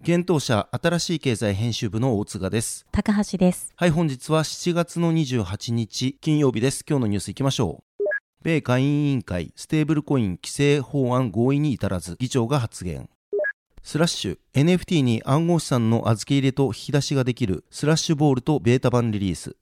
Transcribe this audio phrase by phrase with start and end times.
[0.00, 2.86] 現当社新しい経済編集部の大塚です。
[2.92, 3.72] 高橋です。
[3.74, 6.84] はい、本日は7月の28日金曜日です。
[6.88, 8.04] 今日のニュースいきましょう。
[8.44, 13.10] 米下院委員会ステーブルコイン規制法案合意に至らず議長が発言。
[13.82, 19.56] Slash NFT に暗号資産の預け入れと引き出しができる Slash Vaults ベータ版リリース。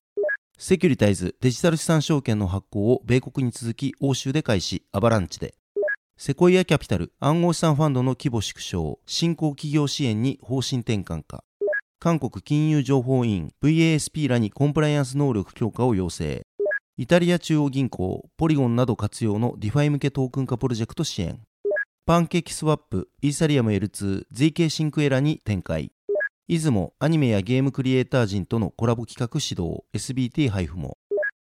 [0.59, 5.55] セキュリタイズデジタル資産証券の発行を米国に続き欧州で開始、アバランチで。
[6.19, 11.45] セコイアキャピタル暗号資産ファンドの規模縮小、新興企業支援に方針転換か。
[12.01, 16.41] 韓国金融情報院 VASP らにコンプライアンス能力強化を要請。
[16.97, 21.39] イタリア中央銀行、ポリゴンなど活用の DeFi 向けトークン化プロジェクト支援。
[22.07, 25.93] パンケーキスワップ、イーサリアム L2、ZK シンクエラに展開。
[26.49, 30.97] 出雲アニメやゲームクリエイター陣とのコラボ企画始動 SBT 配布も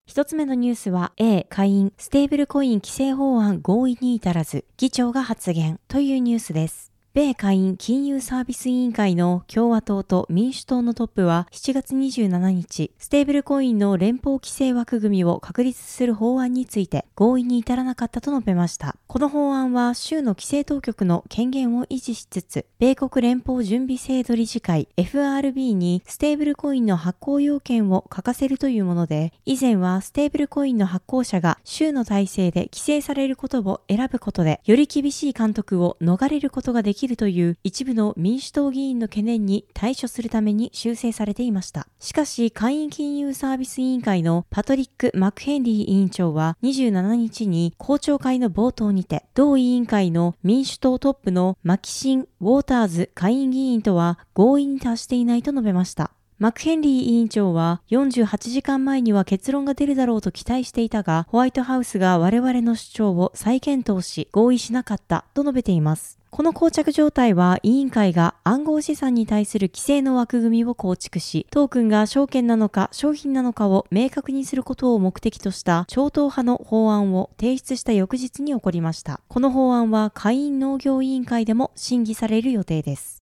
[0.05, 6.92] 一つ目のニュースは A 会員ステーブルコイン規制法案合意に至らず議長が発言というニュースです。
[7.15, 18.97] 米下院金融サービス委員会の共和党と民主党のトップは7月27日、ステーブルコインの連邦規制枠組みを確立する法案について合意に至らなかったと述べました。
[19.09, 41.89] この法案は州の規制当局の権限を維持しつつ、米国連邦準備制度理事会 FRB にステーブルコインの発行要件を課かせるというもので、以前はステーブルコインの発行者が州の体制で規制されることを選ぶことで、より厳しい監督を逃れることができきるという一部の民主党議員の懸念に対処するために修正されていました。
[41.99, 56.13] しかし、会員金融サービス委員会のパトリック・マクヘンリー委員長は27日に公聴会の冒頭にて、同委員会の民主党トップのマキシン・ウォーターズ下院議員とは合意に達していないと述べました。
[56.39, 66.22] マクヘンリー委員長は48時間前には結論が出るだろうと期待していたが、ホワイトハウスが我々の主張を再検討し合意しなかったと述べています。
[66.35, 79.21] この膠着状態は委員会が暗号資産に対する規制の枠組みを構築し、トークンが証券なのか商品なのかを明確にすることを目的とした超党派の法案を提出した翌日に起こりました。
[79.29, 83.22] この法案は会員農業委員会でも審議される予定です。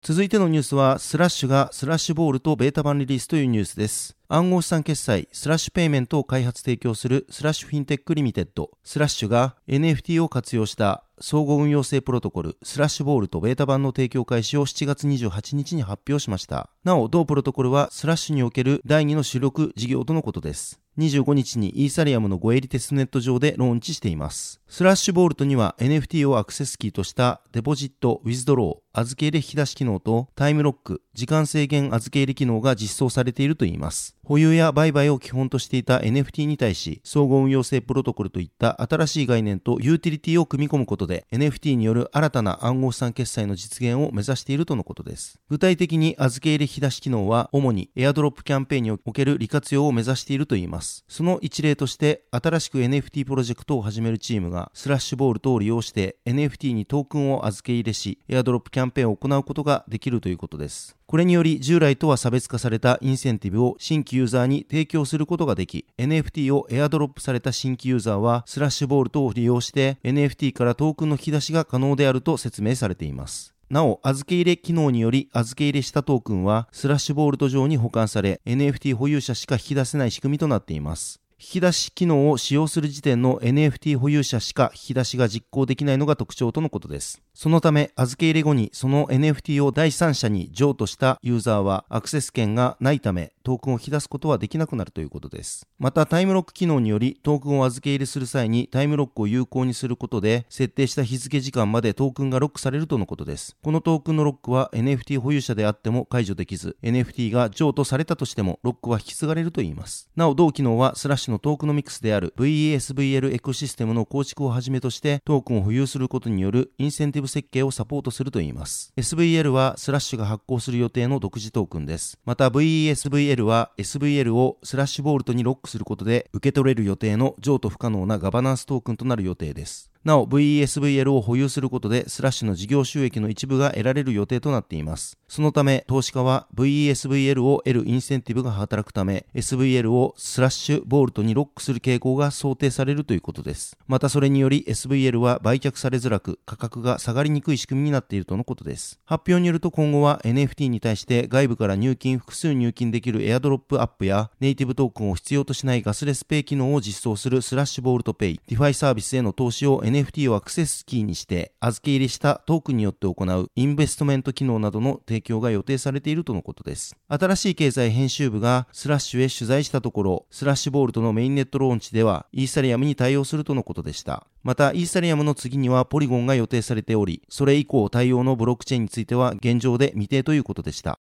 [0.00, 4.16] 続いてのニュースは、スラッシュが Slash Vaults ベータ版リリースというニュースです。
[4.28, 16.70] 暗号資産決済、 Slash Payments を開発提供するスラッシュフィンテックリミテッド、スラッシュが NFT を活用した相互運用性プロトコル、 Slash Vaults ベータ版の提供開始を7月28日に発表しました。
[16.84, 20.80] なお、同プロトコルはスラッシュにおける第2の主力事業とのことです。
[20.98, 24.60] 25日にイーサリアムの Goerli テストネット上でローンチしています。
[24.68, 34.16] Slash Vaults には NFT をアクセスキーとしたデポジット、ウィズドロー、預け入れ引き出し機能とタイムロック、時間制限預け入れ機能が実装されているといいます。
[34.24, 45.40] 保有や売買を基本としていた NFT に対し、相互運用性プロトコルといった新しい概念とユーティリティを組み込むことで、NFT による新たな暗号資産決済の実現を目指しているとのことです。
[45.48, 51.04] 具体的に預け入れ引き出し機能は、主にエアドロップキャンペーンにおける利活用を目指しているといいます。
[51.08, 60.96] その一例として、新しく NFT プロジェクトを始めるチームが、スラッシュボール等を利用して NFT にトークンを預け入れし、エアドロップキャンペーンを行うことができるということです。
[61.06, 73.54] これにより従来とは差別化されたインセンティブを新規ユーザーに提供することができ、NFT をエアドロップされた新規ユーザーはスラッシュボール等を利用して NFT からトークンの引き出しが可能であると説明されています。
[73.70, 81.20] なお、預け入れ機能により預け入れしたトークンは Slash Vaults 上に保管され NFT 保有者しか引き出せない仕組みとなっています。
[81.40, 87.22] 引き出し機能を使用する時点の NFT 保有者しか引き出しが実行できないのが特徴とのことです。
[87.32, 95.68] そのため、預け入れ後にその NFT を第三者に譲渡したユーザーはアクセス権がないため、トークンを引き出すことはできなくなるということです。
[95.78, 103.56] また、タイムロック機能により、トークンを預け入れする際にタイムロックを有効にすることで、設定した日付時間までトークンがロックされるとのことです。
[103.62, 110.10] このトークンのロックは NFT 保有者であっても解除できず、NFT が譲渡されたとしてもロックは引き継がれるといいます。
[110.16, 118.92] なお、同機能はスラッシュのトークノミクスである veSVL エコシステムの構築をはじめとしてトークンを保有することによるインセンティブ設計をサポートするといいます。
[118.96, 122.18] SVL はスラッシュが発行する予定の独自トークンです。
[122.24, 129.90] また veSVL は SVL を Slash Vaults にロックすることで受け取れる予定の譲渡不可能なガバナンストークンとなる予定です。
[130.08, 135.18] なお VESVL を保有することでスラッシュの事業収益の一部が得られる予定となっています。
[135.28, 143.76] そのため投資家は VESVL を得るインセンティブが働くため SVL を Slash Vaults にロックする傾向が想定されるということです。
[143.86, 148.98] またそれにより SVL は売却されづらく価格が下がりにくい仕組みになっているとのことです。
[149.04, 166.96] 発表によると今後は NFT に対して外部から入金複数入金できるエアドロップアップやネイティブトークンを必要としないガスレスペイ機能を実装する Slash Vaults ペイ、DeFi サービスへの投資を NFT NFT をアクセスキーにして預け入れしたトークンによって行うインベストメント機能などの提供が予定されているとのことです。
[167.08, 174.26] 新しい経済編集部がスラッシュへ取材したところ、 Slash Vaults のメインネットローンチではイーサリアムに対応するとのことでした。
[174.42, 180.98] また、イーサリアムの次にはポリゴンが予定されており、それ以降対応のブロックチェーンについては現状で未定ということでした。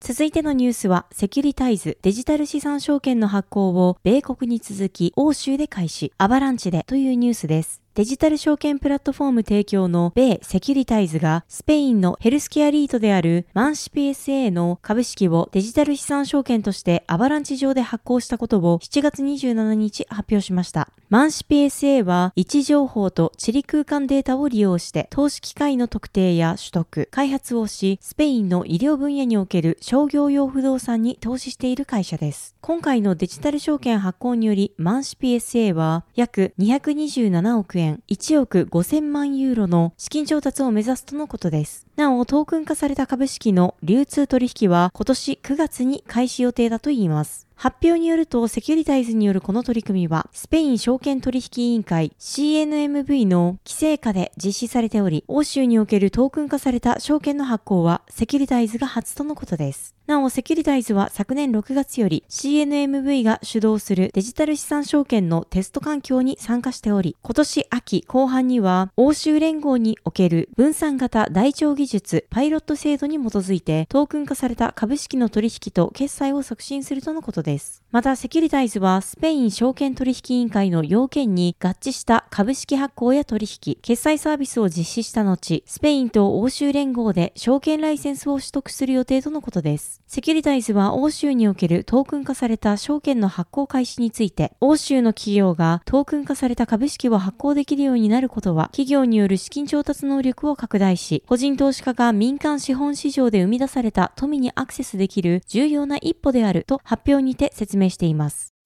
[0.00, 7.82] 続いてのニュースは、セキュリタイズデジタル資産証券の発行を米国に続き欧州で開始、アバランチでというニュースです。
[7.98, 20.90] デジタル証券プラットフォーム提供の米セキュリタイズがスペインのヘルスケアリートであるマンシ PSA の株式をデジタル資産証券としてアバランチ上で発行したことを7月27日発表しました。
[21.10, 32.54] マンシ PSA は位置情報と地理空間データを利用して投資機会の特定や取得、開発をし、スペインの医療分野における商業用不動産に投資している会社です。
[32.60, 41.87] 今回のデジタル証券発行によりマンシ PSA は約227億円円1億5000万ユーロの資金調達を目指すとのことです。
[41.98, 47.48] なお、トークン化された株式の流通取引は今年9月に開始予定だといいます。
[47.56, 59.96] 発表によると、セキュリタイズによるこの取り組みは、スペイン証券取引委員会 CNMV の規制下で実施されており、欧州におけるトークン化された証券の発行は、セキュリタイズが初とのことです。
[60.06, 77.82] なお、セキュリタイズは昨年6月より CNMV が主導するデジタル資産証券のテスト環境に参加しており、今年秋後半には欧州連合における分散型台帳技術パイロット制度に基づいてトークン化された株式の取引と決済を促進するとのことです。
[77.90, 90.02] また、セキュリタイズはスペイン証券取引委員会の要件に合致した株式発行や取引、決済サービスを実施した後、スペインと欧州連合で証券ライセンスを取得する予定とのことです。
[90.06, 108.57] セキュリタイズは欧州におけるトークン化された証券の発行開始について、欧州の企業がトークン化された株式を発行できるようになることは、企業による資金調達能力を拡大し、個人投資家が民間資本市場で生み出された富にアクセスできる重要な一歩であると発表にて説明しています。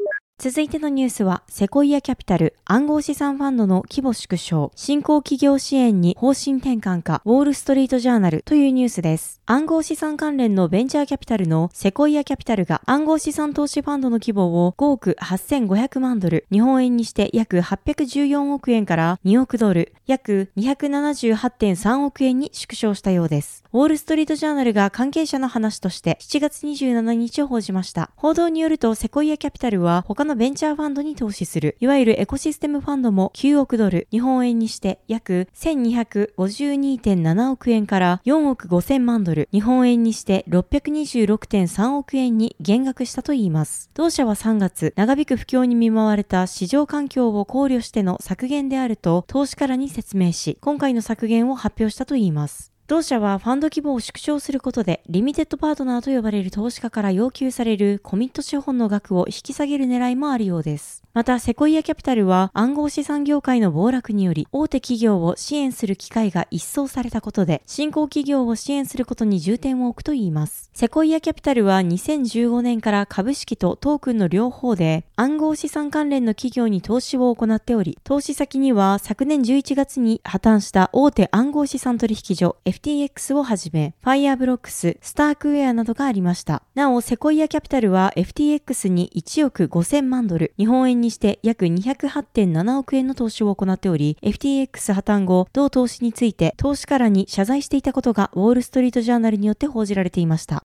[0.42, 9.40] 続いてのニュースは、セコイアキャピタル暗号資産ファンドの規模縮小、新興企業支援に方針転換か、ウォールストリートジャーナルというニュースです。
[9.46, 23.61] 暗号資産関連のベンチャーキャピタルのセコイアキャピタルが暗号資産投資ファンドの規模を5億8500万ドル、日本円にして約814億円から2億ドル、約278.3億円に縮小したようです。
[23.74, 28.10] ウォールストリートジャーナルが関係者の話として7月27日を報じました。
[28.16, 43.88] 報道によると、セコイアキャピタルは他のベンチャーファンドに投資する、いわゆるエコシステムファンドも9億ドル、日本円にして約1252.7億円から4億5000万ドル、日本円にして626.3億円に減額したといいます。
[43.94, 52.70] 同社は3月、長引く不況に見舞われた市場環境を考慮しての削減であると投資家らに説明し、今回の削減を発表したといいます。
[52.92, 61.02] 同社はファンド規模を縮小することで、リミテッドパートナーと呼ばれる投資家から要求されるコミット資本の額を引き下げる狙いもあるようです。
[61.14, 70.68] また、セコイアキャピタルは暗号資産業界の暴落により、大手企業を支援する機会が一掃されたことで、新興企業を支援することに重点を置くといいます。
[70.74, 86.64] セコイアキャピタルは2015年から株式とトークンの両方で、暗号資産関連の企業に投資を行っており、投資先には昨年11月に破綻した大手暗号資産取引所 FT FTX をはじめ、Fireblocks、スタークウェアなどがありました。
[86.74, 100.64] なお、セコイアキャピタルは FTX に1億5000万ドル、日本円にして約208.7億円の投資を行っており、FTX 破綻後、同投資について投資家らに謝罪していたことがウォールストリートジャーナルによって報じられていました。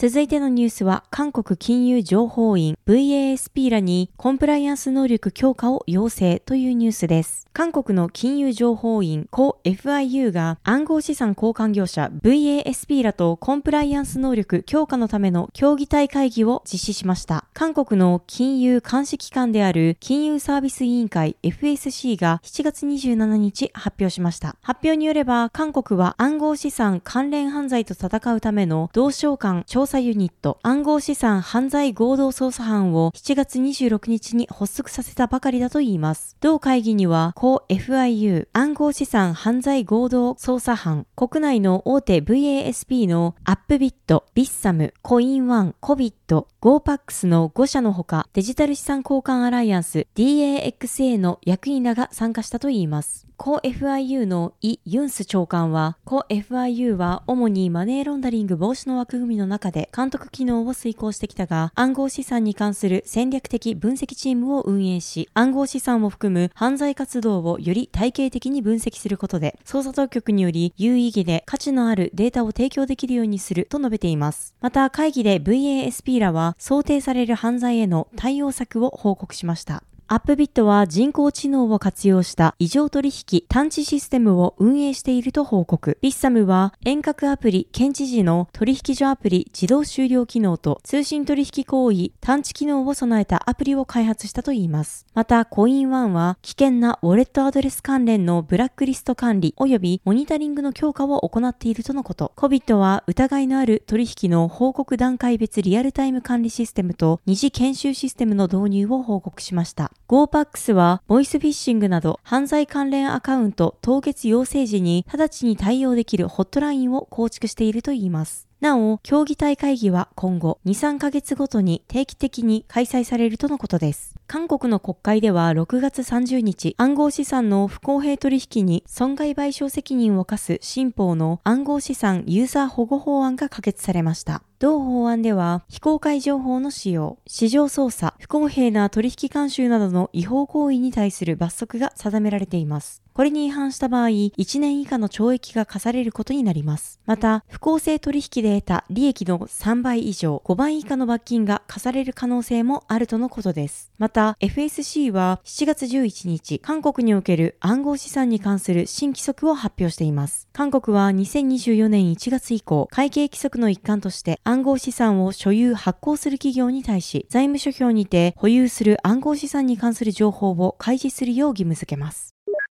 [0.00, 7.48] 続いてのニュースは、韓国金融情報院 VASP らにコンプライアンス能力強化を要請というニュースです。
[7.52, 17.46] 韓国の金融情報院、コ FIU が暗号資産交換業者 VASP らとコンプライアンス能力強化のための協議体会議を実施しました。
[17.52, 24.54] 韓国の金融監視機関である金融サービス委員会 FSC が7月27日発表しました。
[24.62, 36.36] 発表によれば、韓国は暗号資産関連犯罪と戦うための同省官調査ユニット暗号資産犯罪合同捜査班を7月26日に発足させたばかりだといいます。
[36.40, 53.28] 同会議には、高 FIU 暗号資産犯罪合同捜査班、国内の大手 VASP のアップビット、ビッサム、コインワン、コビット、GoPax の5社のほか、デジタル資産交換アライアンス DAXA の役員らが参加したといいます。
[53.38, 74.56] コ FIU のイ・ユンス長官は、コ FIU は主にマネーロンダリング防止の枠組みの中で監督機能を遂行してきたが、暗号資産に関する戦略的分析チームを運営し、暗号資産を含む犯罪活動をより体系的に分析することで、捜査当局により有意義で価値のあるデータを提供できるようにすると述べています。
[74.60, 79.82] また会議で VASP らは想定される犯罪への対応策を報告しました。
[80.10, 85.98] アップビットは人工知能を活用した異常取引探知システムを運営していると報告。
[86.00, 95.04] ビッサムは遠隔アプリ検知時の取引所アプリ自動終了機能と通信取得行為探知機能を備えたアプリを開発したといいます。
[95.12, 102.32] また、コインワンは危険なウォレットアドレス関連のブラックリスト管理及びモニタリングの強化を行っているとのこと。
[102.34, 109.92] コビットは疑いのある取引の報告段階別リアルタイム管理システムと二次研修システムの導入を報告しました。
[110.06, 118.47] GoPax は、ボイスフィッシングなど犯罪関連アカウント凍結要請時に直ちに対応できるホットラインを構築しているといいます。
[118.60, 124.16] なお、協議体会議は今後2、3ヶ月ごとに定期的に開催されるとのことです。
[124.26, 134.42] 韓国の国会では6月30日、暗号資産の不公平取引に損害賠償責任を課す新法の暗号資産ユーザー保護法案が可決されました。
[134.58, 143.04] 同法案では、非公開情報の使用、市場操作、不公平な取引慣習などの違法行為に対する罰則が定められています。
[143.18, 147.00] これに違反した場合、1年以下の懲役が課されることになります。
[147.04, 153.90] また、不公正取引で得た利益の3倍以上、5倍以下の罰金が課される可能性もあるとのことです。
[153.98, 160.46] また、FSC は7月11日、韓国における暗号資産に関する新規則を発表しています。
[160.52, 172.37] 韓国は2024年1月以降、会計規則の一環として暗号資産を所有発行する企業に対し、財務諸表にて保有する暗号資産に関する情報を開示するよう義務付けます。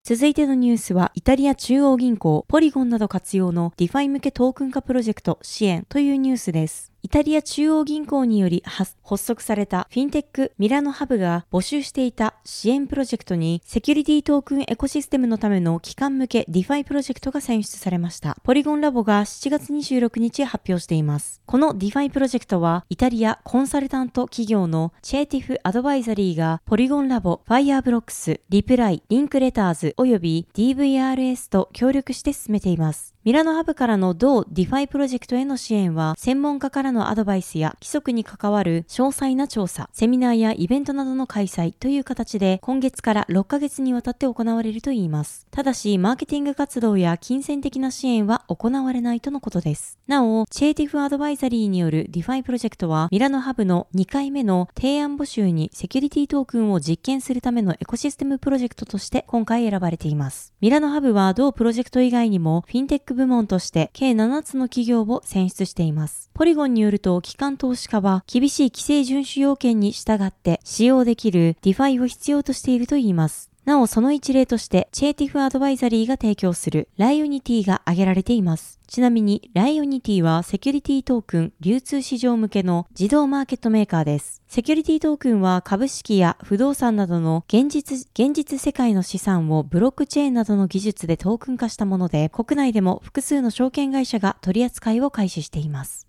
[0.08, 6.94] 続いてのニュースは、イタリア中央銀行、ポリゴンなど活用のディファイ向けトークン化プロジェクト支援というニュースです。
[7.00, 18.36] イタリア中央銀行により発足されたフィンテックミラノハブが募集していた支援プロジェクトにセキュリティトークンエコシステムのための機関向けディファイプロジェクトが選出されました。
[18.42, 21.40] ポリゴンラボが7月26日発表しています。
[21.46, 33.14] このディファイプロジェクトはイタリアコンサルタント企業のチェーティフアドバイザリーがポリゴンラボ、フFireblocks、Reply、Linklaters 及び DVRS と協力して進めています。
[33.28, 45.46] Milano Hub からの同 DeFi プロジェクトへの支援は、専門家からのアドバイスや規則に関わる詳細な調査、セミナーやイベントなどの開催という形で、今月から6ヶ月にわたって行われるといいます。
[45.50, 49.98] ただし、マーケティング活動や金銭的な支援は行われないとのことです。
[50.06, 60.54] なお、 Cetif Advisory による DeFi プロジェクトは、 Milano Hub の2回目の提案募集にセキュリティトークンを実験するためのエコシステムプロジェクトとして今回選ばれています。
[60.62, 66.30] Milano Hub は同プロジェクト以外にも、フィンテック部門として計7つの企業を選出しています。
[66.32, 73.47] Polygon によると、機関投資家は厳しい規制遵守要件に従って使用できる DeFi を必要としているといいます。
[73.68, 78.80] なお、その一例として、チェーティフアドバイザリーが提供するライオニティが挙げられています。
[78.86, 84.40] ちなみに、ライオニティはセキュリティトークン流通市場向けの自動マーケットメーカーです。
[84.48, 96.07] セキュリティトークンは株式や不動産などの現実、現実世界の資産をブロックチェーンなどの技術でトークン化したもので、国内でも複数の証券会社が取り扱いを開始しています。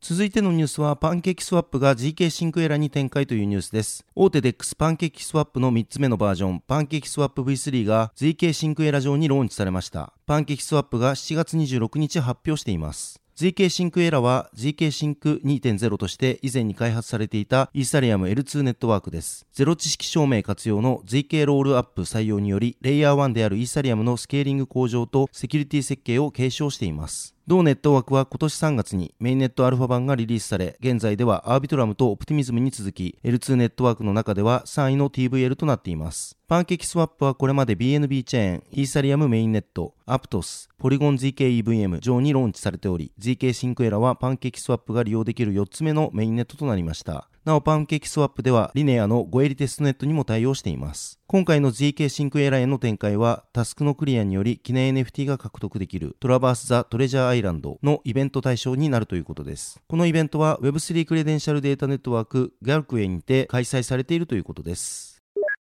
[0.00, 4.06] 続いてのニュースはパンケーキスワップが GK シンクエラに展開というニュースです。
[4.14, 10.12] 大手 DEX パンケーキスワップの3つ目のバージョン、パンケーキスワップ V3 が GK シンクエラ上にローンチされました。
[10.24, 13.20] PancakeSwap が7月26日発表しています。
[13.36, 19.46] ZK シンクエラは ZK シンク2.0として以前に開発されていたイーサリアム L2 ネットワークです。
[19.52, 27.37] ゼロ知識証明活用の ZK ロールアップ採用により、レイヤー1である Ethereum のスケーリング向上とセキュリティ設計を継承しています。
[27.48, 36.36] 同ネットワークは今年3月にメインネットアルファ版がリリースされ、現在では Arbitrum と Optimism に続き、L2 ネットワークの中では3位の TVL となっています。
[36.46, 47.30] PancakeSwap はこれまで BNB チェーン、 Ethereum メインネット、Aptos、Polygon zkEVM 上にローンチされており、ZK シンクエラはパンケーキスワップが利用できる4つ目のメインネットとなりました。
[47.48, 51.18] なお、 PancakeSwap では、 Linea の Goerli テストネットにも対応しています。
[51.26, 59.80] 今回の ZK シンクエラへの展開は、タスクのクリアにより記念 NFT が獲得できる Traverse the Treasure Island のイベント対象になるということです。
[59.88, 65.22] このイベントは Web3 クレデンシャルデータネットワーク Galxe にて開催されているということです。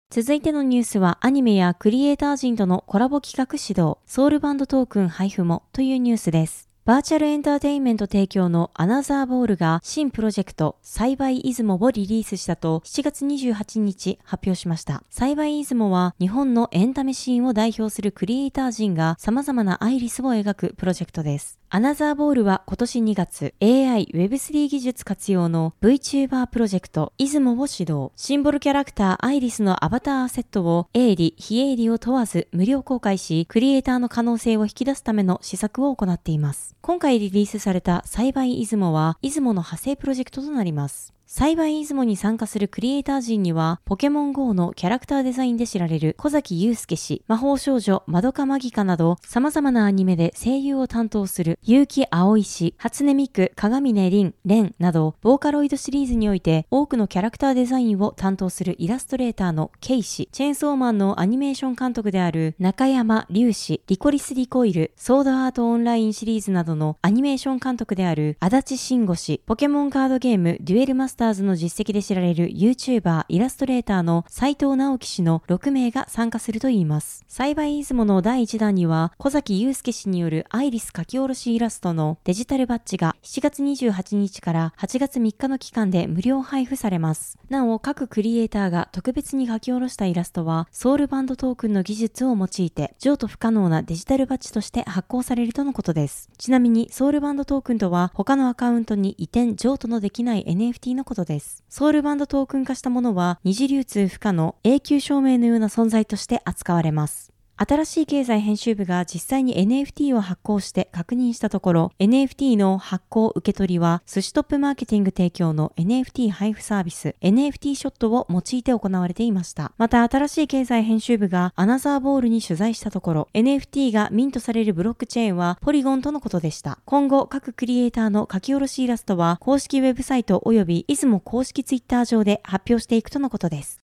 [0.08, 6.70] 続いてのニュースはアニメやクリエイター陣とのコラボ企画始動、Soulbound トークン配布もというニュースです。
[6.86, 15.02] バーチャルエンターテインメント提供の AnotherBall が新プロジェクト彩 by IZUMO をリリースしたと7月28日発表しました。
[15.08, 21.58] 彩 by IZUMO は日本のエンタメシーンを代表するクリエイター陣が様々なアイリスを描くプロジェクトです。
[21.74, 28.12] AnotherBall は今年2月 AI Web3 技術活用の VTuber プロジェクト IZUMO を始動。
[28.14, 36.76] シンボルキャラクターアイリスのアバターアセットを営利、非営利を問わず無料公開し、クリエイターの可能性を引き出すための施策を行っています。
[36.80, 41.13] 今回リリースされた彩 by IZUMO は、 IZUMO の派生プロジェクトとなります。
[41.26, 77.24] 栽培出雲に参加するクリエイター陣には、ポケモン GO のキャラクターデザインで知られる小崎祐介氏、魔法少女、マドカマギカなど、様々なアニメで声優を担当する結城葵氏、初音ミク、鏡音凛、蓮など、ボーカロイドシリーズにおいて多くのキャラクターデザインを担当するイラストレーターのケイ氏、チェーンソーマンのアニメーション監督である中山隆氏、リコリスリコイル、ソードアートオンラインシリーズなどのアニメーション監督である足立慎吾氏、ポケモンカードゲームデュエルマスターターズの実績で知られる YouTuber、イラストレーターの斉藤直樹氏の6名が参加するといいます。
[77.28, 87.38] 栽培出雲の第1弾には、小崎祐介氏によるアイリス書き下ろしイラストのデジタルバッジが7月28日から8月3日の期間で無料配布されます。
[87.48, 96.28] なお、各クリエイターが特別に書き下ろしたイラストは、ソウルバンドトークンの技術を用いて、譲渡不可能なデジタルバッジとして発行されるとのことです。
[96.36, 101.62] ちなみに、ソウルバンドトークンとは、他のアカウントに移転譲渡のできない NFT のことです。
[101.68, 107.33] ソウルバンドトークン化したものは二次流通不可の永久証明のような存在として扱われます。
[107.56, 119.72] 新しい経済編集部が実際に NFT を発行して確認したところ、NFT の発行受け取りは、寿司トップマーケティング提供の NFT 配布サービス、NFT ショットを用いて行われていました。
[119.78, 126.80] また、新しい経済編集部がアナザーボールに取材したところ、NFT がミントされるブロックチェーンはポリゴンとのことでした。
[126.84, 133.83] 今後、各クリエイターの書き下ろしイラストは、公式ウェブサイト及び出雲公式ツイッター上で発表していくとのことです。